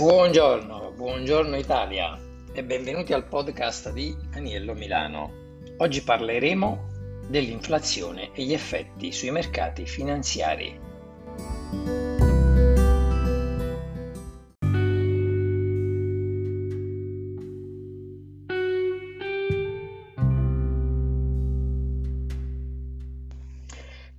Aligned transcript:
Buongiorno, 0.00 0.92
buongiorno 0.92 1.56
Italia 1.58 2.18
e 2.54 2.64
benvenuti 2.64 3.12
al 3.12 3.26
podcast 3.26 3.92
di 3.92 4.16
Aniello 4.32 4.72
Milano. 4.72 5.58
Oggi 5.76 6.02
parleremo 6.02 7.20
dell'inflazione 7.28 8.32
e 8.32 8.44
gli 8.44 8.54
effetti 8.54 9.12
sui 9.12 9.30
mercati 9.30 9.84
finanziari. 9.84 10.80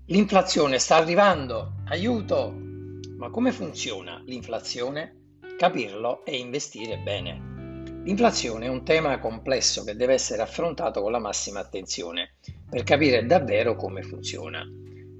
L'inflazione 0.06 0.78
sta 0.78 0.98
arrivando, 0.98 1.72
aiuto! 1.88 2.54
Ma 3.18 3.32
come 3.32 3.52
funziona 3.52 4.22
l'inflazione? 4.28 5.21
Capirlo 5.62 6.26
e 6.26 6.40
investire 6.40 6.98
bene. 6.98 8.02
L'inflazione 8.04 8.66
è 8.66 8.70
un 8.70 8.84
tema 8.84 9.20
complesso 9.20 9.84
che 9.84 9.96
deve 9.96 10.14
essere 10.14 10.42
affrontato 10.42 11.04
con 11.04 11.12
la 11.12 11.20
massima 11.20 11.60
attenzione 11.60 12.32
per 12.68 12.82
capire 12.82 13.28
davvero 13.28 13.76
come 13.76 14.02
funziona. 14.02 14.68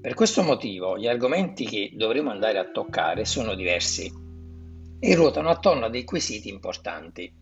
Per 0.00 0.14
questo 0.14 0.42
motivo 0.42 0.98
gli 0.98 1.06
argomenti 1.06 1.64
che 1.64 1.92
dovremo 1.94 2.30
andare 2.30 2.58
a 2.58 2.68
toccare 2.72 3.24
sono 3.24 3.54
diversi 3.54 4.12
e 4.98 5.14
ruotano 5.14 5.48
attorno 5.48 5.84
a 5.84 5.90
dei 5.90 6.02
quesiti 6.02 6.48
importanti. 6.48 7.32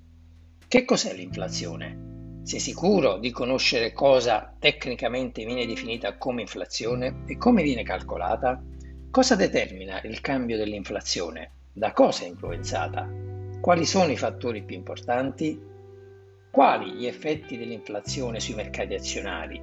Che 0.69 0.85
cos'è 0.85 1.15
l'inflazione? 1.15 2.43
Sei 2.43 2.61
sicuro 2.61 3.17
di 3.17 3.31
conoscere 3.31 3.95
cosa 3.95 4.55
tecnicamente 4.59 5.47
viene 5.47 5.65
definita 5.65 6.19
come 6.19 6.43
inflazione 6.43 7.23
e 7.27 7.39
come 7.39 7.63
viene 7.63 7.83
calcolata? 7.83 8.63
Cosa 9.11 9.37
determina 9.37 10.03
il 10.03 10.21
cambio 10.21 10.59
dell'inflazione? 10.59 11.53
Da 11.73 11.93
cosa 11.93 12.25
è 12.25 12.27
influenzata? 12.27 13.09
Quali 13.61 13.87
sono 13.87 14.11
i 14.11 14.17
fattori 14.17 14.65
più 14.65 14.75
importanti? 14.75 15.57
Quali 16.51 16.95
gli 16.95 17.07
effetti 17.07 17.57
dell'inflazione 17.57 18.41
sui 18.41 18.55
mercati 18.55 18.95
azionari? 18.95 19.63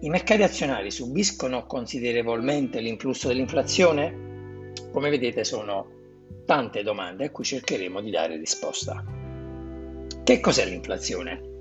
I 0.00 0.08
mercati 0.10 0.42
azionari 0.42 0.90
subiscono 0.90 1.64
considerevolmente 1.64 2.80
l'influsso 2.80 3.28
dell'inflazione? 3.28 4.72
Come 4.92 5.08
vedete 5.08 5.44
sono 5.44 5.88
tante 6.44 6.82
domande 6.82 7.24
a 7.24 7.30
cui 7.30 7.44
cercheremo 7.44 8.02
di 8.02 8.10
dare 8.10 8.36
risposta. 8.36 9.02
Che 10.24 10.40
cos'è 10.40 10.66
l'inflazione? 10.66 11.54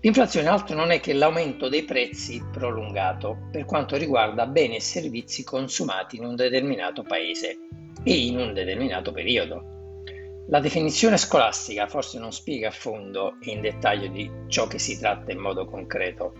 L'inflazione 0.00 0.48
altro 0.48 0.74
non 0.74 0.90
è 0.90 0.98
che 0.98 1.12
l'aumento 1.12 1.68
dei 1.68 1.84
prezzi 1.84 2.42
prolungato 2.50 3.46
per 3.52 3.64
quanto 3.64 3.96
riguarda 3.96 4.46
beni 4.46 4.74
e 4.74 4.80
servizi 4.80 5.44
consumati 5.44 6.16
in 6.16 6.24
un 6.24 6.34
determinato 6.34 7.04
paese 7.04 7.58
e 8.02 8.26
in 8.26 8.38
un 8.38 8.52
determinato 8.52 9.12
periodo. 9.12 9.78
La 10.48 10.60
definizione 10.60 11.16
scolastica 11.16 11.86
forse 11.86 12.18
non 12.18 12.32
spiega 12.32 12.68
a 12.68 12.72
fondo 12.72 13.36
e 13.40 13.52
in 13.52 13.60
dettaglio 13.60 14.08
di 14.08 14.28
ciò 14.48 14.66
che 14.66 14.78
si 14.78 14.98
tratta 14.98 15.30
in 15.30 15.38
modo 15.38 15.64
concreto. 15.64 16.32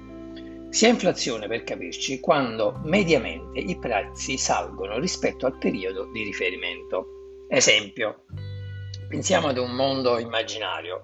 Si 0.71 0.87
ha 0.87 0.89
inflazione, 0.89 1.47
per 1.47 1.63
capirci, 1.63 2.21
quando 2.21 2.81
mediamente 2.85 3.61
i 3.61 3.79
prezzi 3.79 4.37
salgono 4.37 4.99
rispetto 4.99 5.47
al 5.47 5.59
periodo 5.59 6.11
di 6.13 6.25
riferimento. 6.25 7.47
Esempio, 7.49 8.25
pensiamo 9.09 9.49
ad 9.49 9.59
un 9.59 9.73
mondo 9.73 10.19
immaginario 10.19 11.03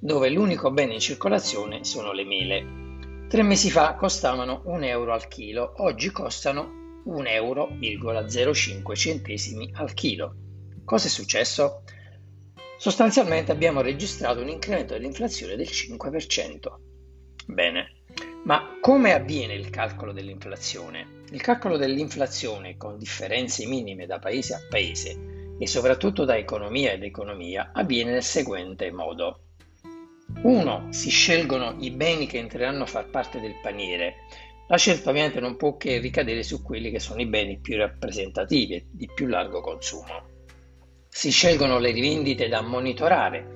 dove 0.00 0.30
l'unico 0.30 0.70
bene 0.70 0.94
in 0.94 1.00
circolazione 1.00 1.84
sono 1.84 2.12
le 2.12 2.24
mele. 2.24 3.26
Tre 3.28 3.42
mesi 3.42 3.70
fa 3.70 3.94
costavano 3.94 4.62
un 4.64 4.84
euro 4.84 5.12
al 5.12 5.28
chilo, 5.28 5.74
oggi 5.78 6.10
costano 6.10 6.87
1,05 7.08 7.28
euro 7.30 7.68
al 9.72 9.94
chilo. 9.94 10.34
Cosa 10.84 11.06
è 11.06 11.10
successo? 11.10 11.82
Sostanzialmente 12.76 13.50
abbiamo 13.50 13.80
registrato 13.80 14.40
un 14.40 14.48
incremento 14.48 14.92
dell'inflazione 14.92 15.56
del 15.56 15.66
5%. 15.66 16.56
Bene, 17.46 18.02
ma 18.44 18.78
come 18.80 19.12
avviene 19.12 19.54
il 19.54 19.70
calcolo 19.70 20.12
dell'inflazione? 20.12 21.22
Il 21.30 21.40
calcolo 21.40 21.78
dell'inflazione 21.78 22.76
con 22.76 22.98
differenze 22.98 23.66
minime 23.66 24.06
da 24.06 24.18
paese 24.18 24.54
a 24.54 24.60
paese 24.68 25.56
e 25.58 25.66
soprattutto 25.66 26.24
da 26.24 26.36
economia 26.36 26.92
ad 26.92 27.02
economia 27.02 27.70
avviene 27.72 28.12
nel 28.12 28.22
seguente 28.22 28.90
modo. 28.92 29.44
1. 30.42 30.88
Si 30.90 31.08
scelgono 31.08 31.76
i 31.80 31.90
beni 31.90 32.26
che 32.26 32.38
entreranno 32.38 32.82
a 32.82 32.86
far 32.86 33.08
parte 33.08 33.40
del 33.40 33.54
paniere 33.62 34.16
la 34.68 34.76
scelta 34.76 35.10
ovviamente 35.10 35.40
non 35.40 35.56
può 35.56 35.76
che 35.76 35.98
ricadere 35.98 36.42
su 36.42 36.62
quelli 36.62 36.90
che 36.90 37.00
sono 37.00 37.20
i 37.20 37.26
beni 37.26 37.58
più 37.58 37.76
rappresentativi 37.76 38.74
e 38.74 38.86
di 38.90 39.10
più 39.12 39.26
largo 39.26 39.60
consumo. 39.60 40.36
Si 41.08 41.30
scelgono 41.30 41.78
le 41.78 41.90
rivendite 41.90 42.48
da 42.48 42.60
monitorare, 42.60 43.50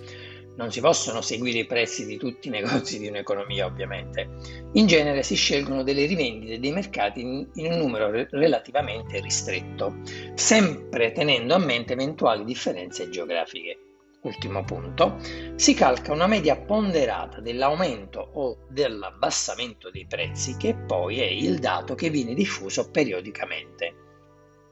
non 0.56 0.72
si 0.72 0.80
possono 0.80 1.20
seguire 1.20 1.60
i 1.60 1.66
prezzi 1.66 2.06
di 2.06 2.16
tutti 2.16 2.48
i 2.48 2.50
negozi 2.50 2.98
di 2.98 3.08
un'economia 3.08 3.66
ovviamente. 3.66 4.28
In 4.72 4.86
genere 4.86 5.22
si 5.22 5.34
scelgono 5.34 5.82
delle 5.82 6.06
rivendite 6.06 6.58
dei 6.58 6.72
mercati 6.72 7.20
in, 7.20 7.46
un 7.54 7.76
numero 7.76 8.10
relativamente 8.30 9.20
ristretto, 9.20 9.96
sempre 10.34 11.12
tenendo 11.12 11.54
a 11.54 11.58
mente 11.58 11.92
eventuali 11.92 12.44
differenze 12.44 13.10
geografiche 13.10 13.91
ultimo 14.22 14.64
punto, 14.64 15.18
si 15.56 15.74
calca 15.74 16.12
una 16.12 16.26
media 16.26 16.56
ponderata 16.56 17.40
dell'aumento 17.40 18.20
o 18.34 18.66
dell'abbassamento 18.68 19.90
dei 19.90 20.06
prezzi 20.06 20.56
che 20.56 20.74
poi 20.74 21.20
è 21.20 21.26
il 21.26 21.58
dato 21.58 21.94
che 21.94 22.10
viene 22.10 22.34
diffuso 22.34 22.90
periodicamente, 22.90 23.94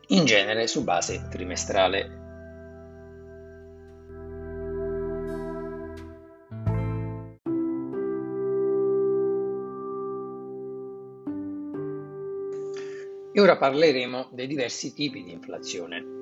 in 0.08 0.24
genere 0.24 0.66
su 0.66 0.84
base 0.84 1.26
trimestrale. 1.30 2.18
E 13.32 13.40
ora 13.40 13.56
parleremo 13.56 14.30
dei 14.32 14.48
diversi 14.48 14.92
tipi 14.92 15.22
di 15.22 15.30
inflazione. 15.30 16.19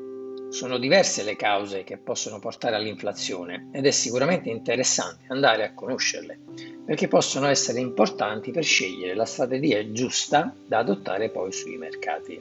Sono 0.51 0.79
diverse 0.79 1.23
le 1.25 1.37
cause 1.37 1.85
che 1.85 1.99
possono 1.99 2.39
portare 2.39 2.75
all'inflazione 2.75 3.69
ed 3.71 3.85
è 3.85 3.91
sicuramente 3.91 4.49
interessante 4.49 5.27
andare 5.29 5.65
a 5.65 5.75
conoscerle, 5.75 6.39
perché 6.87 7.07
possono 7.07 7.47
essere 7.49 7.81
importanti 7.81 8.51
per 8.51 8.65
scegliere 8.65 9.15
la 9.15 9.27
strategia 9.27 9.93
giusta 9.93 10.55
da 10.67 10.79
adottare 10.79 11.29
poi 11.29 11.53
sui 11.53 11.77
mercati. 11.77 12.41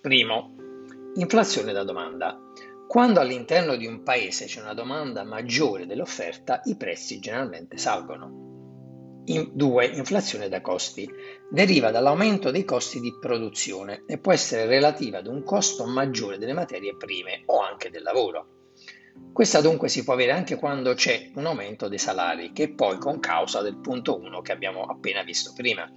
Primo, 0.00 0.56
inflazione 1.14 1.72
da 1.72 1.84
domanda. 1.84 2.36
Quando 2.88 3.20
all'interno 3.20 3.76
di 3.76 3.86
un 3.86 4.02
paese 4.02 4.46
c'è 4.46 4.60
una 4.60 4.74
domanda 4.74 5.22
maggiore 5.22 5.86
dell'offerta, 5.86 6.62
i 6.64 6.74
prezzi 6.74 7.20
generalmente 7.20 7.78
salgono. 7.78 8.49
2. 9.52 9.86
Inflazione 9.86 10.48
da 10.48 10.60
costi. 10.60 11.08
Deriva 11.50 11.90
dall'aumento 11.90 12.50
dei 12.50 12.64
costi 12.64 13.00
di 13.00 13.16
produzione 13.20 14.02
e 14.06 14.18
può 14.18 14.32
essere 14.32 14.66
relativa 14.66 15.18
ad 15.18 15.26
un 15.26 15.42
costo 15.42 15.86
maggiore 15.86 16.38
delle 16.38 16.52
materie 16.52 16.96
prime 16.96 17.42
o 17.46 17.60
anche 17.60 17.90
del 17.90 18.02
lavoro. 18.02 18.58
Questa 19.32 19.60
dunque 19.60 19.88
si 19.88 20.02
può 20.02 20.14
avere 20.14 20.32
anche 20.32 20.56
quando 20.56 20.94
c'è 20.94 21.30
un 21.34 21.46
aumento 21.46 21.88
dei 21.88 21.98
salari, 21.98 22.52
che 22.52 22.64
è 22.64 22.70
poi 22.70 22.98
con 22.98 23.20
causa 23.20 23.62
del 23.62 23.76
punto 23.76 24.18
1 24.18 24.40
che 24.40 24.52
abbiamo 24.52 24.82
appena 24.82 25.22
visto 25.22 25.52
prima. 25.54 25.88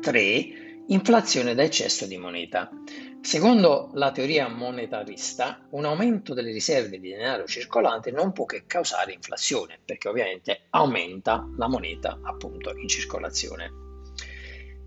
3. 0.00 0.66
Inflazione 0.88 1.54
da 1.54 1.62
eccesso 1.62 2.06
di 2.06 2.16
moneta. 2.16 2.70
Secondo 3.20 3.90
la 3.94 4.10
teoria 4.12 4.48
monetarista, 4.48 5.66
un 5.70 5.84
aumento 5.84 6.34
delle 6.34 6.52
riserve 6.52 6.98
di 6.98 7.10
denaro 7.10 7.46
circolante 7.46 8.10
non 8.10 8.32
può 8.32 8.44
che 8.46 8.64
causare 8.66 9.12
inflazione, 9.12 9.78
perché 9.84 10.08
ovviamente 10.08 10.66
aumenta 10.70 11.46
la 11.56 11.68
moneta 11.68 12.18
appunto 12.22 12.74
in 12.76 12.88
circolazione. 12.88 13.86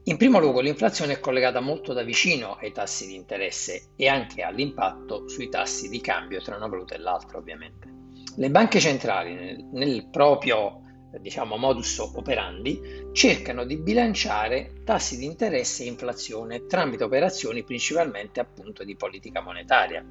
In 0.05 0.17
primo 0.17 0.39
luogo 0.39 0.61
l'inflazione 0.61 1.13
è 1.13 1.19
collegata 1.19 1.59
molto 1.59 1.93
da 1.93 2.01
vicino 2.01 2.55
ai 2.55 2.71
tassi 2.71 3.05
di 3.05 3.13
interesse 3.13 3.91
e 3.95 4.07
anche 4.07 4.41
all'impatto 4.41 5.27
sui 5.27 5.47
tassi 5.47 5.89
di 5.89 6.01
cambio 6.01 6.41
tra 6.41 6.55
una 6.55 6.67
valuta 6.67 6.95
e 6.95 6.97
l'altra 6.97 7.37
ovviamente. 7.37 7.87
Le 8.37 8.49
banche 8.49 8.79
centrali 8.79 9.35
nel, 9.35 9.63
nel 9.73 10.09
proprio 10.09 10.81
diciamo, 11.19 11.58
modus 11.58 11.97
operandi, 11.97 13.09
cercano 13.11 13.66
di 13.66 13.78
bilanciare 13.78 14.81
tassi 14.84 15.17
di 15.17 15.25
interesse 15.25 15.84
e 15.84 15.87
inflazione 15.87 16.66
tramite 16.66 17.03
operazioni 17.03 17.63
principalmente 17.63 18.40
appunto 18.40 18.84
di 18.84 18.96
politica 18.96 19.41
monetaria. 19.41 20.05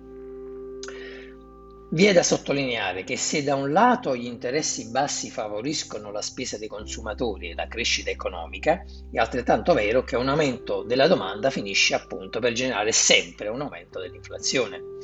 Vi 1.93 2.05
è 2.05 2.13
da 2.13 2.23
sottolineare 2.23 3.03
che 3.03 3.17
se 3.17 3.43
da 3.43 3.57
un 3.57 3.73
lato 3.73 4.15
gli 4.15 4.27
interessi 4.27 4.91
bassi 4.91 5.29
favoriscono 5.29 6.13
la 6.13 6.23
spesa 6.23 6.57
dei 6.57 6.69
consumatori 6.69 7.51
e 7.51 7.55
la 7.55 7.67
crescita 7.67 8.11
economica, 8.11 8.85
è 9.11 9.19
altrettanto 9.19 9.75
vero 9.75 10.05
che 10.05 10.15
un 10.15 10.29
aumento 10.29 10.85
della 10.85 11.09
domanda 11.09 11.51
finisce 11.51 11.95
appunto 11.95 12.39
per 12.39 12.53
generare 12.53 12.93
sempre 12.93 13.49
un 13.49 13.63
aumento 13.63 13.99
dell'inflazione 13.99 14.99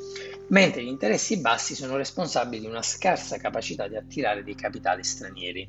mentre 0.49 0.83
gli 0.83 0.89
interessi 0.89 1.41
bassi 1.41 1.75
sono 1.75 1.97
responsabili 1.97 2.61
di 2.61 2.69
una 2.69 2.83
scarsa 2.83 3.37
capacità 3.37 3.89
di 3.89 3.97
attirare 3.97 4.45
dei 4.45 4.55
capitali 4.55 5.03
stranieri 5.03 5.69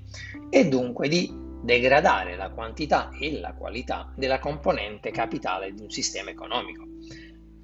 e 0.49 0.67
dunque 0.67 1.07
di 1.07 1.45
degradare 1.63 2.35
la 2.35 2.49
quantità 2.49 3.09
e 3.19 3.39
la 3.39 3.53
qualità 3.53 4.13
della 4.15 4.39
componente 4.39 5.11
capitale 5.11 5.73
di 5.73 5.81
un 5.81 5.89
sistema 5.89 6.29
economico. 6.29 6.85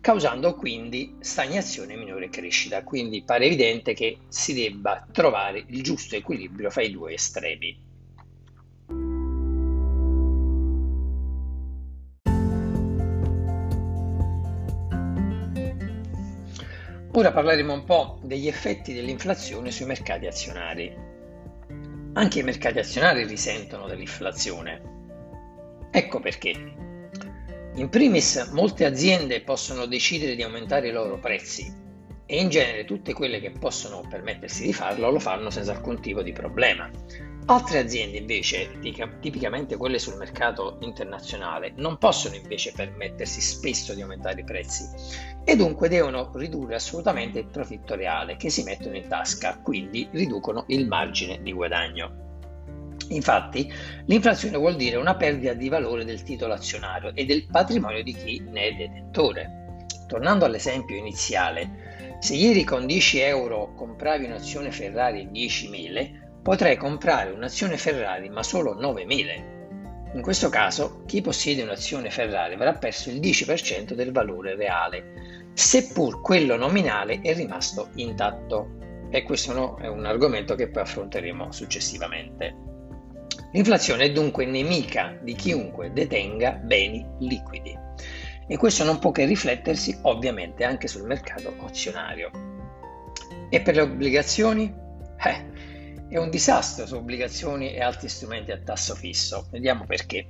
causando 0.01 0.55
quindi 0.55 1.15
stagnazione 1.21 1.93
e 1.93 1.95
minore 1.95 2.27
crescita. 2.27 2.83
Quindi 2.83 3.23
pare 3.23 3.45
evidente 3.45 3.93
che 3.93 4.17
si 4.27 4.53
debba 4.53 5.07
trovare 5.09 5.63
il 5.65 5.81
giusto 5.81 6.17
equilibrio 6.17 6.69
fra 6.69 6.81
i 6.81 6.91
due 6.91 7.13
estremi. 7.13 7.92
Ora 17.15 17.31
parleremo 17.31 17.71
un 17.71 17.83
po' 17.83 18.17
degli 18.23 18.47
effetti 18.47 18.91
dell'inflazione 18.91 19.69
sui 19.69 19.85
mercati 19.85 20.25
azionari. 20.25 20.91
Anche 22.13 22.39
i 22.39 22.43
mercati 22.43 22.79
azionari 22.79 23.23
risentono 23.27 23.87
dell'inflazione. 23.87 24.81
Ecco 25.91 26.19
perché. 26.19 26.49
In 27.75 27.89
primis, 27.89 28.49
molte 28.51 28.85
aziende 28.85 29.41
possono 29.41 29.85
decidere 29.85 30.33
di 30.33 30.41
aumentare 30.41 30.87
i 30.87 30.91
loro 30.91 31.19
prezzi 31.19 31.71
e 32.25 32.39
in 32.39 32.49
genere 32.49 32.83
tutte 32.83 33.13
quelle 33.13 33.39
che 33.39 33.51
possono 33.51 34.01
permettersi 34.09 34.65
di 34.65 34.73
farlo 34.73 35.11
lo 35.11 35.19
fanno 35.19 35.51
senza 35.51 35.71
alcun 35.71 36.01
tipo 36.01 36.23
di 36.23 36.31
problema. 36.31 36.89
Altre 37.45 37.79
aziende 37.79 38.17
invece, 38.17 38.79
tipicamente 39.19 39.75
quelle 39.75 39.99
sul 39.99 40.15
mercato 40.15 40.77
internazionale, 40.79 41.73
non 41.75 41.97
possono 41.97 42.35
invece 42.35 42.71
permettersi 42.71 43.41
spesso 43.41 43.93
di 43.93 44.01
aumentare 44.01 44.39
i 44.41 44.45
prezzi 44.45 44.89
e 45.43 45.57
dunque 45.57 45.89
devono 45.89 46.31
ridurre 46.35 46.75
assolutamente 46.75 47.39
il 47.39 47.47
profitto 47.47 47.95
reale 47.95 48.37
che 48.37 48.49
si 48.49 48.63
mettono 48.63 48.95
in 48.95 49.09
tasca, 49.09 49.59
quindi 49.61 50.07
riducono 50.11 50.63
il 50.67 50.87
margine 50.87 51.41
di 51.41 51.51
guadagno. 51.51 52.21
Infatti, 53.09 53.69
l'inflazione 54.05 54.57
vuol 54.57 54.77
dire 54.77 54.95
una 54.95 55.15
perdita 55.15 55.53
di 55.53 55.67
valore 55.67 56.05
del 56.05 56.23
titolo 56.23 56.53
azionario 56.53 57.13
e 57.13 57.25
del 57.25 57.45
patrimonio 57.47 58.03
di 58.03 58.13
chi 58.13 58.39
ne 58.39 58.67
è 58.69 58.73
detentore. 58.73 59.85
Tornando 60.07 60.45
all'esempio 60.45 60.95
iniziale, 60.95 62.17
se 62.19 62.35
ieri 62.35 62.63
con 62.63 62.85
10 62.85 63.19
euro 63.19 63.73
compravi 63.75 64.23
un'azione 64.23 64.71
Ferrari 64.71 65.29
10 65.29 65.69
mele, 65.69 66.22
potrei 66.43 66.75
comprare 66.75 67.31
un'azione 67.31 67.77
Ferrari 67.77 68.29
ma 68.29 68.43
solo 68.43 68.75
9.000. 68.75 69.51
In 70.13 70.21
questo 70.21 70.49
caso 70.49 71.03
chi 71.07 71.21
possiede 71.21 71.63
un'azione 71.63 72.11
Ferrari 72.11 72.53
avrà 72.53 72.73
perso 72.73 73.09
il 73.09 73.19
10% 73.19 73.93
del 73.93 74.11
valore 74.11 74.55
reale, 74.55 75.49
seppur 75.53 76.21
quello 76.21 76.55
nominale 76.55 77.21
è 77.21 77.33
rimasto 77.33 77.89
intatto. 77.95 78.81
E 79.09 79.23
questo 79.23 79.77
è 79.77 79.87
un 79.87 80.05
argomento 80.05 80.55
che 80.55 80.69
poi 80.69 80.81
affronteremo 80.83 81.51
successivamente. 81.51 82.55
L'inflazione 83.51 84.05
è 84.05 84.11
dunque 84.11 84.45
nemica 84.45 85.17
di 85.21 85.33
chiunque 85.33 85.91
detenga 85.93 86.53
beni 86.53 87.05
liquidi 87.19 87.77
e 88.47 88.57
questo 88.57 88.83
non 88.83 88.99
può 88.99 89.11
che 89.11 89.25
riflettersi 89.25 89.99
ovviamente 90.03 90.63
anche 90.63 90.87
sul 90.87 91.05
mercato 91.05 91.53
azionario. 91.63 92.29
E 93.49 93.61
per 93.61 93.75
le 93.75 93.81
obbligazioni? 93.81 94.73
Eh, 95.23 95.51
è 96.09 96.17
un 96.17 96.29
disastro 96.29 96.85
su 96.85 96.95
obbligazioni 96.95 97.73
e 97.73 97.81
altri 97.81 98.09
strumenti 98.09 98.51
a 98.51 98.59
tasso 98.59 98.95
fisso. 98.95 99.47
Vediamo 99.51 99.85
perché. 99.85 100.29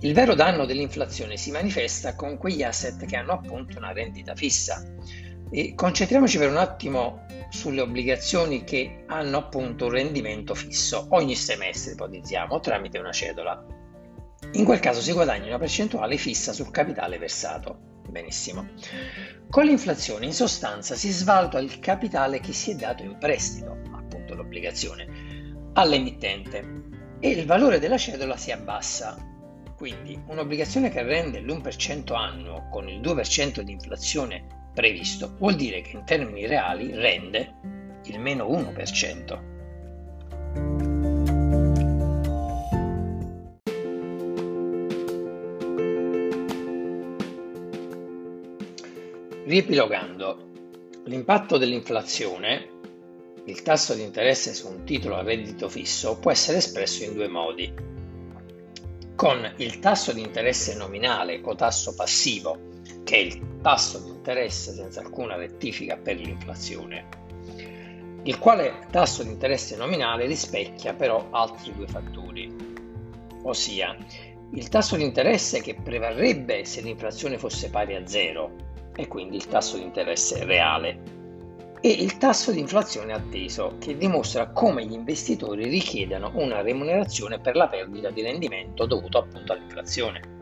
Il 0.00 0.14
vero 0.14 0.34
danno 0.34 0.64
dell'inflazione 0.64 1.36
si 1.36 1.50
manifesta 1.50 2.14
con 2.14 2.36
quegli 2.36 2.62
asset 2.62 3.04
che 3.04 3.16
hanno 3.16 3.32
appunto 3.32 3.78
una 3.78 3.92
rendita 3.92 4.34
fissa. 4.34 4.82
E 5.50 5.74
concentriamoci 5.74 6.38
per 6.38 6.50
un 6.50 6.58
attimo 6.58 7.26
sulle 7.50 7.80
obbligazioni 7.80 8.64
che 8.64 9.04
hanno 9.06 9.38
appunto 9.38 9.86
un 9.86 9.92
rendimento 9.92 10.54
fisso 10.54 11.06
ogni 11.10 11.34
semestre, 11.34 11.92
ipotizziamo, 11.92 12.60
tramite 12.60 12.98
una 12.98 13.12
cedola. 13.12 13.64
In 14.52 14.64
quel 14.64 14.78
caso 14.78 15.00
si 15.00 15.12
guadagna 15.12 15.46
una 15.46 15.58
percentuale 15.58 16.16
fissa 16.16 16.52
sul 16.52 16.70
capitale 16.70 17.18
versato. 17.18 18.02
Benissimo. 18.08 18.68
Con 19.50 19.64
l'inflazione 19.64 20.26
in 20.26 20.32
sostanza 20.32 20.94
si 20.94 21.10
svaluta 21.10 21.58
il 21.58 21.78
capitale 21.78 22.40
che 22.40 22.52
si 22.52 22.70
è 22.70 22.74
dato 22.74 23.02
in 23.02 23.18
prestito, 23.18 23.76
appunto 24.38 24.42
l'obbligazione, 24.42 25.06
all'emittente 25.74 26.86
e 27.20 27.30
il 27.30 27.46
valore 27.46 27.78
della 27.78 27.98
cedola 27.98 28.36
si 28.36 28.52
abbassa. 28.52 29.16
Quindi 29.76 30.20
un'obbligazione 30.26 30.90
che 30.90 31.02
rende 31.02 31.40
l'1% 31.40 32.14
annuo 32.14 32.68
con 32.70 32.88
il 32.88 33.00
2% 33.00 33.60
di 33.60 33.72
inflazione 33.72 34.70
previsto 34.74 35.34
vuol 35.38 35.54
dire 35.54 35.82
che 35.82 35.96
in 35.96 36.04
termini 36.04 36.46
reali 36.46 36.94
rende 36.94 37.54
il 38.04 38.18
meno 38.20 38.46
1%. 38.46 39.56
Riepilogando, 49.44 50.50
l'impatto 51.06 51.56
dell'inflazione 51.56 52.77
il 53.48 53.62
tasso 53.62 53.94
di 53.94 54.02
interesse 54.02 54.52
su 54.52 54.68
un 54.68 54.84
titolo 54.84 55.16
a 55.16 55.22
reddito 55.22 55.70
fisso 55.70 56.18
può 56.18 56.30
essere 56.30 56.58
espresso 56.58 57.02
in 57.02 57.14
due 57.14 57.28
modi. 57.28 57.72
Con 59.16 59.54
il 59.56 59.78
tasso 59.78 60.12
di 60.12 60.20
interesse 60.20 60.74
nominale 60.74 61.40
o 61.42 61.54
tasso 61.54 61.94
passivo, 61.94 62.58
che 63.04 63.16
è 63.16 63.20
il 63.20 63.60
tasso 63.62 64.00
di 64.00 64.10
interesse 64.10 64.74
senza 64.74 65.00
alcuna 65.00 65.34
rettifica 65.36 65.96
per 65.96 66.16
l'inflazione, 66.16 67.08
il 68.24 68.38
quale 68.38 68.86
tasso 68.90 69.22
di 69.22 69.30
interesse 69.30 69.76
nominale 69.76 70.26
rispecchia 70.26 70.92
però 70.92 71.28
altri 71.30 71.72
due 71.72 71.86
fattori, 71.86 72.54
ossia 73.44 73.96
il 74.52 74.68
tasso 74.68 74.96
di 74.96 75.04
interesse 75.04 75.62
che 75.62 75.74
prevarrebbe 75.74 76.66
se 76.66 76.82
l'inflazione 76.82 77.38
fosse 77.38 77.70
pari 77.70 77.94
a 77.94 78.06
zero 78.06 78.54
e 78.94 79.08
quindi 79.08 79.36
il 79.36 79.48
tasso 79.48 79.78
di 79.78 79.84
interesse 79.84 80.44
reale 80.44 81.16
e 81.80 81.90
il 81.90 82.16
tasso 82.18 82.52
di 82.52 82.60
inflazione 82.60 83.12
atteso, 83.12 83.76
che 83.78 83.96
dimostra 83.96 84.50
come 84.50 84.84
gli 84.84 84.92
investitori 84.92 85.68
richiedano 85.68 86.32
una 86.34 86.60
remunerazione 86.60 87.40
per 87.40 87.56
la 87.56 87.68
perdita 87.68 88.10
di 88.10 88.22
rendimento 88.22 88.86
dovuto 88.86 89.18
appunto 89.18 89.52
all'inflazione. 89.52 90.36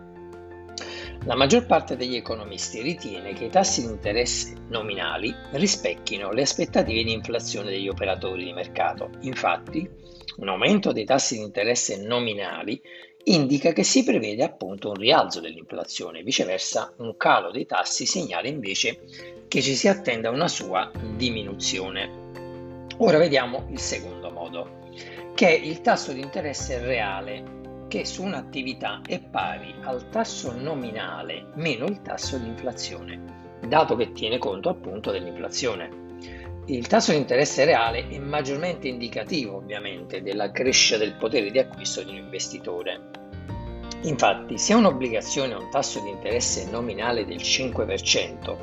La 1.24 1.34
maggior 1.34 1.66
parte 1.66 1.96
degli 1.96 2.14
economisti 2.14 2.80
ritiene 2.82 3.32
che 3.32 3.46
i 3.46 3.50
tassi 3.50 3.80
di 3.80 3.88
interesse 3.88 4.54
nominali 4.68 5.34
rispecchino 5.50 6.30
le 6.30 6.42
aspettative 6.42 7.02
di 7.02 7.12
inflazione 7.12 7.70
degli 7.70 7.88
operatori 7.88 8.44
di 8.44 8.52
mercato. 8.52 9.10
Infatti, 9.22 9.88
un 10.36 10.48
aumento 10.48 10.92
dei 10.92 11.04
tassi 11.04 11.36
di 11.36 11.42
interesse 11.42 12.00
nominali 12.00 12.80
indica 13.28 13.72
che 13.72 13.82
si 13.82 14.04
prevede 14.04 14.44
appunto 14.44 14.90
un 14.90 14.94
rialzo 14.94 15.40
dell'inflazione, 15.40 16.22
viceversa 16.22 16.92
un 16.98 17.16
calo 17.16 17.50
dei 17.50 17.66
tassi 17.66 18.06
segnala 18.06 18.46
invece 18.46 19.00
che 19.48 19.62
ci 19.62 19.74
si 19.74 19.88
attenda 19.88 20.30
una 20.30 20.48
sua 20.48 20.90
diminuzione. 21.16 22.24
Ora 22.98 23.18
vediamo 23.18 23.66
il 23.70 23.78
secondo 23.78 24.30
modo, 24.30 24.90
che 25.34 25.48
è 25.48 25.52
il 25.52 25.80
tasso 25.80 26.12
di 26.12 26.20
interesse 26.20 26.78
reale 26.78 27.86
che 27.88 28.04
su 28.04 28.22
un'attività 28.22 29.00
è 29.06 29.20
pari 29.20 29.74
al 29.82 30.08
tasso 30.08 30.52
nominale 30.52 31.50
meno 31.54 31.86
il 31.86 32.02
tasso 32.02 32.38
di 32.38 32.46
inflazione, 32.46 33.58
dato 33.66 33.96
che 33.96 34.12
tiene 34.12 34.38
conto 34.38 34.68
appunto 34.68 35.10
dell'inflazione. 35.10 36.04
Il 36.68 36.88
tasso 36.88 37.12
di 37.12 37.18
interesse 37.18 37.64
reale 37.64 38.08
è 38.08 38.18
maggiormente 38.18 38.88
indicativo 38.88 39.58
ovviamente 39.58 40.20
della 40.20 40.50
crescita 40.50 40.98
del 40.98 41.14
potere 41.14 41.52
di 41.52 41.60
acquisto 41.60 42.02
di 42.02 42.10
un 42.10 42.16
investitore. 42.16 43.10
Infatti, 44.02 44.58
se 44.58 44.74
un'obbligazione 44.74 45.54
ha 45.54 45.58
un 45.58 45.70
tasso 45.70 46.00
di 46.00 46.08
interesse 46.08 46.68
nominale 46.68 47.24
del 47.24 47.36
5% 47.36 48.56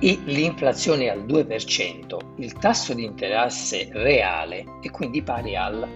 e 0.00 0.18
l'inflazione 0.24 1.04
è 1.04 1.08
al 1.08 1.26
2%, 1.26 2.16
il 2.36 2.52
tasso 2.54 2.94
di 2.94 3.04
interesse 3.04 3.90
reale 3.92 4.64
è 4.80 4.90
quindi 4.90 5.22
pari 5.22 5.54
al 5.54 5.86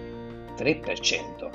3%. 0.55 1.49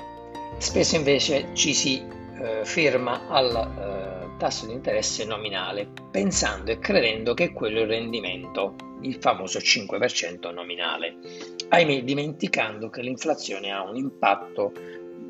Spesso 0.57 0.95
invece 0.97 1.51
ci 1.53 1.73
si 1.73 2.03
eh, 2.41 2.65
ferma 2.65 3.27
al 3.29 3.55
eh, 3.55 3.98
tasso 4.39 4.65
di 4.65 4.71
interesse 4.71 5.25
nominale, 5.25 5.91
pensando 6.09 6.71
e 6.71 6.79
credendo 6.79 7.33
che 7.33 7.51
quello 7.51 7.79
è 7.79 7.81
il 7.81 7.89
rendimento 7.89 8.75
il 9.01 9.15
famoso 9.15 9.59
5% 9.59 10.53
nominale, 10.53 11.17
ahimè 11.67 12.03
dimenticando 12.03 12.89
che 12.89 13.01
l'inflazione 13.01 13.71
ha 13.71 13.83
un 13.83 13.95
impatto 13.95 14.73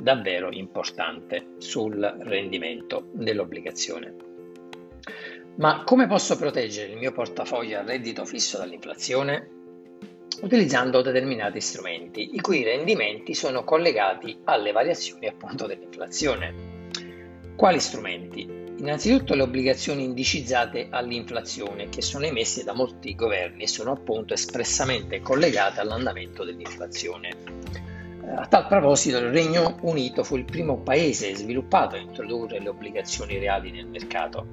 davvero 0.01 0.50
importante 0.51 1.56
sul 1.58 2.00
rendimento 2.20 3.10
dell'obbligazione. 3.12 4.16
Ma 5.56 5.84
come 5.84 6.08
posso 6.08 6.38
proteggere 6.38 6.92
il 6.94 6.98
mio 6.98 7.12
portafoglio 7.12 7.80
a 7.80 7.84
reddito 7.84 8.24
fisso 8.25 8.58
dall'inflazione? 8.58 9.58
Utilizzando 10.42 11.01
determinati 11.01 11.60
strumenti, 11.60 12.36
i 12.36 12.39
cui 12.39 12.63
rendimenti 12.63 13.34
sono 13.34 13.66
collegati 13.66 14.39
alle 14.46 14.72
variazioni 14.72 15.28
appunto 15.28 15.66
dell'inflazione. 15.66 16.78
Quali 17.58 17.80
strumenti? 17.82 18.68
Innanzitutto 18.79 19.36
le 19.36 19.41
obbligazioni 19.41 20.05
indicizzate 20.05 20.88
all'inflazione 20.89 21.89
che 21.89 22.01
sono 22.01 22.25
emesse 22.25 22.63
da 22.63 22.74
molti 22.74 23.13
governi 23.13 23.63
e 23.63 23.67
sono 23.67 23.91
appunto 23.91 24.33
espressamente 24.33 25.19
collegate 25.19 25.81
all'andamento 25.81 26.45
dell'inflazione. 26.45 27.36
A 28.36 28.45
tal 28.48 28.67
proposito 28.67 29.17
il 29.17 29.31
Regno 29.31 29.77
Unito 29.81 30.24
fu 30.24 30.38
il 30.38 30.45
primo 30.45 30.77
paese 30.77 31.36
sviluppato 31.36 31.95
a 31.95 32.00
introdurre 32.00 32.62
le 32.62 32.69
obbligazioni 32.69 33.38
reali 33.38 33.71
nel 33.71 33.88
mercato 33.88 34.48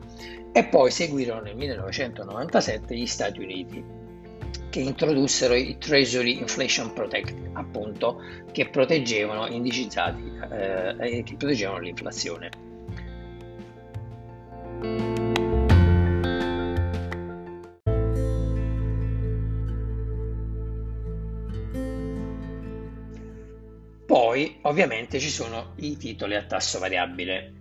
e 0.50 0.64
poi 0.64 0.90
seguirono 0.90 1.42
nel 1.42 1.54
1997 1.54 2.96
gli 2.96 3.06
Stati 3.06 3.40
Uniti 3.40 3.84
che 4.70 4.80
introdussero 4.80 5.54
i 5.54 5.78
Treasury 5.78 6.38
Inflation 6.38 6.92
Protect, 6.92 7.34
appunto, 7.52 8.20
che 8.50 8.68
proteggevano 8.68 9.46
indicizzati 9.46 10.32
eh, 10.50 11.22
che 11.24 11.36
proteggevano 11.36 11.78
l'inflazione. 11.78 12.65
Poi 24.06 24.58
ovviamente 24.62 25.18
ci 25.18 25.30
sono 25.30 25.72
i 25.76 25.96
titoli 25.96 26.36
a 26.36 26.44
tasso 26.44 26.78
variabile. 26.78 27.52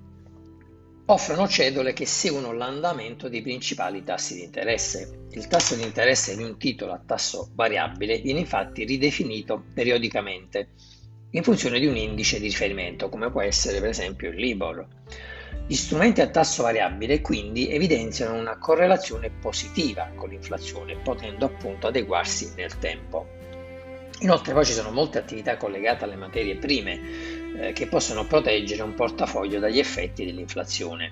Offrono 1.05 1.47
cedole 1.47 1.93
che 1.93 2.05
seguono 2.05 2.51
l'andamento 2.51 3.29
dei 3.29 3.41
principali 3.41 4.03
tassi 4.03 4.35
di 4.35 4.43
interesse. 4.43 5.27
Il 5.31 5.47
tasso 5.47 5.75
di 5.75 5.83
interesse 5.83 6.35
di 6.35 6.43
un 6.43 6.57
titolo 6.57 6.93
a 6.93 7.01
tasso 7.05 7.49
variabile 7.53 8.19
viene 8.19 8.39
infatti 8.39 8.83
ridefinito 8.83 9.63
periodicamente 9.73 10.69
in 11.31 11.43
funzione 11.43 11.79
di 11.79 11.85
un 11.85 11.97
indice 11.97 12.39
di 12.39 12.47
riferimento, 12.47 13.09
come 13.09 13.29
può 13.29 13.41
essere 13.41 13.79
per 13.79 13.89
esempio 13.89 14.29
il 14.29 14.35
Libor. 14.35 14.87
Gli 15.67 15.75
strumenti 15.75 16.21
a 16.21 16.29
tasso 16.29 16.63
variabile 16.63 17.21
quindi 17.21 17.71
evidenziano 17.71 18.37
una 18.37 18.57
correlazione 18.57 19.31
positiva 19.31 20.11
con 20.15 20.29
l'inflazione, 20.29 20.95
potendo 20.97 21.45
appunto 21.45 21.87
adeguarsi 21.87 22.53
nel 22.55 22.77
tempo. 22.77 23.27
Inoltre 24.19 24.53
poi 24.53 24.63
ci 24.63 24.73
sono 24.73 24.91
molte 24.91 25.17
attività 25.17 25.57
collegate 25.57 26.05
alle 26.05 26.15
materie 26.15 26.55
prime 26.55 26.99
eh, 27.57 27.73
che 27.73 27.87
possono 27.87 28.25
proteggere 28.25 28.81
un 28.81 28.93
portafoglio 28.93 29.59
dagli 29.59 29.79
effetti 29.79 30.23
dell'inflazione, 30.23 31.11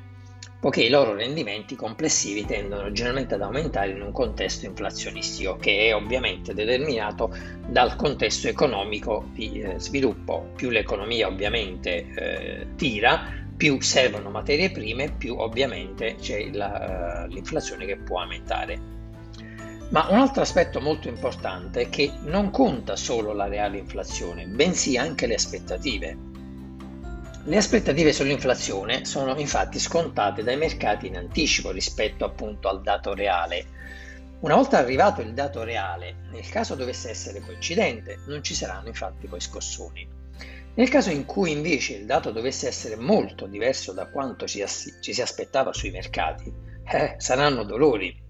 poiché 0.60 0.84
i 0.84 0.90
loro 0.90 1.14
rendimenti 1.14 1.76
complessivi 1.76 2.46
tendono 2.46 2.90
generalmente 2.94 3.36
ad 3.36 3.42
aumentare 3.42 3.92
in 3.92 4.02
un 4.02 4.14
contesto 4.14 4.66
inflazionistico 4.66 5.58
che 5.58 5.90
è 5.90 5.96
ovviamente 5.96 6.54
determinato 6.54 7.36
dal 7.68 7.98
contesto 7.98 8.48
economico 8.48 9.26
di 9.34 9.60
eh, 9.60 9.80
sviluppo. 9.80 10.52
Più 10.56 10.70
l'economia 10.70 11.28
ovviamente 11.28 12.14
eh, 12.14 12.68
tira, 12.78 13.43
più 13.56 13.82
servono 13.82 14.30
materie 14.30 14.72
prime, 14.72 15.12
più 15.12 15.38
ovviamente 15.38 16.16
c'è 16.16 16.50
la, 16.52 17.26
uh, 17.26 17.32
l'inflazione 17.32 17.86
che 17.86 17.98
può 17.98 18.22
aumentare. 18.22 18.92
Ma 19.90 20.08
un 20.10 20.20
altro 20.20 20.42
aspetto 20.42 20.82
molto 20.82 21.08
importante 21.08 21.82
è 21.82 21.90
che 21.90 22.12
non 22.24 22.50
conta 22.50 22.96
solo 22.96 23.32
la 23.32 23.48
reale 23.48 23.78
inflazione, 23.78 24.48
bensì 24.48 24.98
anche 24.98 25.28
le 25.28 25.36
aspettative. 25.36 26.18
Le 27.46 27.58
aspettative 27.58 28.12
sull'inflazione 28.12 29.06
sono 29.06 29.38
infatti 29.38 29.78
scontate 29.78 30.44
dai 30.44 30.58
mercati 30.58 31.08
in 31.08 31.18
anticipo 31.18 31.72
rispetto 31.72 32.26
appunto 32.26 32.70
al 32.70 32.82
dato 32.82 33.14
reale. 33.14 33.66
Una 34.40 34.56
volta 34.56 34.78
arrivato 34.78 35.22
il 35.22 35.34
dato 35.34 35.64
reale, 35.64 36.16
nel 36.32 36.50
caso 36.50 36.76
dovesse 36.76 37.10
essere 37.10 37.42
coincidente, 37.42 38.20
non 38.28 38.44
ci 38.44 38.56
saranno 38.56 38.88
infatti 38.88 39.28
poi 39.28 39.40
scossoni. 39.40 40.08
Nel 40.76 40.90
caso 40.90 41.12
in 41.12 41.26
cui 41.26 41.52
invece 41.52 41.94
il 41.94 42.06
dato 42.06 42.32
dovesse 42.32 42.68
essere 42.68 42.96
molto 42.96 43.46
diverso 43.46 43.94
da 43.94 44.08
quanto 44.08 44.48
ci, 44.48 44.64
si 44.66 45.22
aspettava 45.22 45.72
sui 45.72 45.92
mercati, 45.92 46.52
eh, 46.86 47.16
saranno 47.18 47.64
dolori 47.64 48.22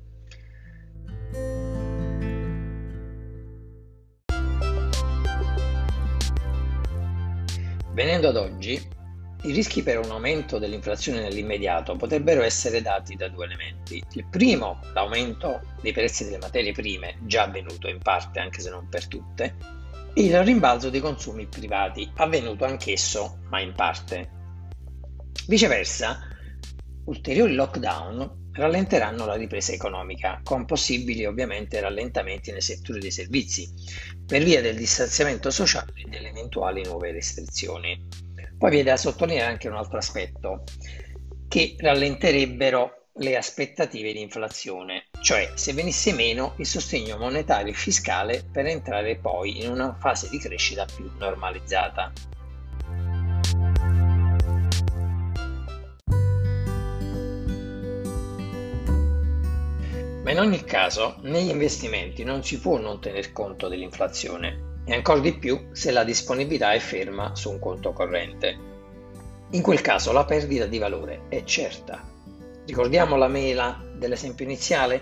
Venendo 7.93 8.29
ad 8.29 8.37
oggi, 8.37 8.81
i 9.43 9.51
rischi 9.51 9.83
per 9.83 9.99
un 9.99 10.09
aumento 10.09 10.57
dell'inflazione 10.57 11.21
nell'immediato 11.21 11.95
potrebbero 11.95 12.41
essere 12.41 12.81
dati 12.81 13.15
da 13.15 13.27
due 13.27 13.45
elementi. 13.45 14.03
Il 14.13 14.25
primo, 14.31 14.79
l'aumento 14.93 15.61
dei 15.79 15.91
prezzi 15.91 16.23
delle 16.23 16.39
materie 16.39 16.71
prime, 16.71 17.19
già 17.21 17.43
avvenuto 17.43 17.87
in 17.87 17.99
parte 17.99 18.39
anche 18.39 18.61
se 18.61 18.71
non 18.71 18.89
per 18.89 19.07
tutte, 19.07 19.55
il 20.15 20.43
rimbalzo 20.43 20.89
dei 20.89 20.99
consumi 20.99 21.47
privati, 21.47 22.11
avvenuto 22.15 22.65
anch'esso 22.65 23.39
ma 23.49 23.59
in 23.59 23.73
parte. 23.73 24.29
Viceversa, 25.47 26.19
ulteriori 27.05 27.55
lockdown 27.55 28.51
rallenteranno 28.53 29.25
la 29.25 29.33
ripresa 29.33 29.71
economica, 29.71 30.39
con 30.43 30.65
possibili 30.65 31.25
ovviamente 31.25 31.79
rallentamenti 31.79 32.51
nei 32.51 32.61
settori 32.61 32.99
dei 32.99 33.09
servizi, 33.09 33.67
per 34.25 34.43
via 34.43 34.61
del 34.61 34.75
distanziamento 34.75 35.49
sociale 35.49 35.91
e 35.95 36.09
delle 36.09 36.29
eventuali 36.29 36.83
nuove 36.83 37.11
restrizioni. 37.11 37.99
Poi 38.57 38.69
viene 38.69 38.91
da 38.91 38.97
sottolineare 38.97 39.51
anche 39.51 39.67
un 39.67 39.75
altro 39.75 39.97
aspetto, 39.97 40.63
che 41.47 41.75
rallenterebbero 41.79 43.02
le 43.17 43.37
aspettative 43.37 44.11
di 44.11 44.21
inflazione, 44.21 45.05
cioè 45.21 45.51
se 45.53 45.73
venisse 45.73 46.13
meno 46.13 46.55
il 46.57 46.65
sostegno 46.65 47.17
monetario 47.17 47.71
e 47.71 47.75
fiscale 47.75 48.43
per 48.51 48.65
entrare 48.65 49.17
poi 49.17 49.63
in 49.63 49.69
una 49.69 49.95
fase 49.99 50.29
di 50.29 50.39
crescita 50.39 50.85
più 50.85 51.11
normalizzata. 51.19 52.11
Ma 60.23 60.31
in 60.31 60.39
ogni 60.39 60.63
caso, 60.63 61.17
negli 61.21 61.49
investimenti 61.49 62.23
non 62.23 62.43
si 62.43 62.59
può 62.59 62.79
non 62.79 62.99
tener 62.99 63.31
conto 63.31 63.67
dell'inflazione 63.67 64.81
e 64.85 64.93
ancora 64.93 65.19
di 65.19 65.37
più 65.37 65.69
se 65.73 65.91
la 65.91 66.03
disponibilità 66.03 66.73
è 66.73 66.79
ferma 66.79 67.35
su 67.35 67.51
un 67.51 67.59
conto 67.59 67.93
corrente. 67.93 68.71
In 69.51 69.61
quel 69.61 69.81
caso 69.81 70.11
la 70.11 70.25
perdita 70.25 70.65
di 70.65 70.79
valore 70.79 71.23
è 71.29 71.43
certa. 71.43 72.12
Ricordiamo 72.65 73.17
la 73.17 73.27
mela 73.27 73.81
dell'esempio 73.95 74.45
iniziale 74.45 75.01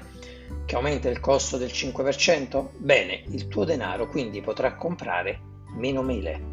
che 0.66 0.76
aumenta 0.76 1.10
il 1.10 1.20
costo 1.20 1.58
del 1.58 1.70
5%? 1.70 2.70
Bene, 2.78 3.24
il 3.28 3.48
tuo 3.48 3.66
denaro 3.66 4.08
quindi 4.08 4.42
potrà 4.42 4.76
comprare 4.76 5.40
meno 5.76 6.02
mele. 6.02 6.50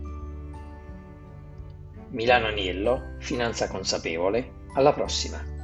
Milano 2.10 2.46
Aniello, 2.46 3.16
Finanza 3.18 3.68
Consapevole, 3.68 4.66
alla 4.74 4.92
prossima! 4.92 5.57